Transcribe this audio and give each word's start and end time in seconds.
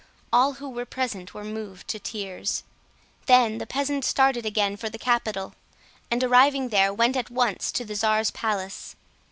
All 0.33 0.53
who 0.53 0.67
were 0.67 0.87
present 0.87 1.35
were 1.35 1.43
moved 1.43 1.87
to 1.89 1.99
tears. 1.99 2.63
Then 3.27 3.59
the 3.59 3.67
peasant 3.67 4.03
started 4.03 4.47
again 4.47 4.75
for 4.75 4.89
the 4.89 4.97
capital, 4.97 5.53
and 6.09 6.23
arriving 6.23 6.69
there 6.69 6.91
went 6.91 7.15
at 7.15 7.29
once 7.29 7.71
to 7.73 7.85
the 7.85 7.93
czar's 7.93 8.31
palace. 8.31 8.95